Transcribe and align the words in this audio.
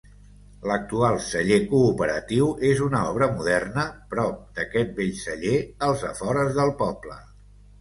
L'actual 0.69 1.17
celler 1.25 1.59
cooperatiu 1.73 2.47
és 2.71 2.81
una 2.87 3.03
obra 3.11 3.27
moderna, 3.35 3.83
prop 4.15 4.41
d'aquest 4.57 4.97
vell 5.01 5.15
celler, 5.21 5.63
als 5.91 6.09
afores 6.15 6.55
del 6.63 6.75
poble. 6.83 7.21